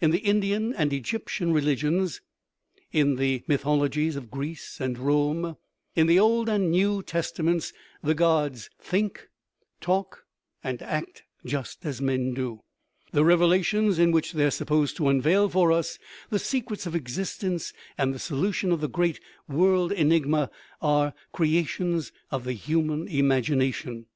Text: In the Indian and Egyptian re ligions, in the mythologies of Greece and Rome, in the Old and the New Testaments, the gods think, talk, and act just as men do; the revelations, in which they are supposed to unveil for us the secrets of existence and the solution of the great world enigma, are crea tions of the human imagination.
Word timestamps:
In 0.00 0.12
the 0.12 0.20
Indian 0.20 0.72
and 0.72 0.94
Egyptian 0.94 1.52
re 1.52 1.60
ligions, 1.60 2.20
in 2.90 3.16
the 3.16 3.42
mythologies 3.46 4.16
of 4.16 4.30
Greece 4.30 4.80
and 4.80 4.96
Rome, 4.96 5.58
in 5.94 6.06
the 6.06 6.18
Old 6.18 6.48
and 6.48 6.64
the 6.64 6.68
New 6.68 7.02
Testaments, 7.02 7.74
the 8.02 8.14
gods 8.14 8.70
think, 8.80 9.28
talk, 9.82 10.24
and 10.62 10.80
act 10.80 11.24
just 11.44 11.84
as 11.84 12.00
men 12.00 12.32
do; 12.32 12.62
the 13.12 13.26
revelations, 13.26 13.98
in 13.98 14.10
which 14.10 14.32
they 14.32 14.46
are 14.46 14.50
supposed 14.50 14.96
to 14.96 15.08
unveil 15.10 15.50
for 15.50 15.70
us 15.70 15.98
the 16.30 16.38
secrets 16.38 16.86
of 16.86 16.94
existence 16.94 17.74
and 17.98 18.14
the 18.14 18.18
solution 18.18 18.72
of 18.72 18.80
the 18.80 18.88
great 18.88 19.20
world 19.46 19.92
enigma, 19.92 20.50
are 20.80 21.12
crea 21.30 21.62
tions 21.64 22.10
of 22.30 22.44
the 22.44 22.54
human 22.54 23.06
imagination. 23.06 24.06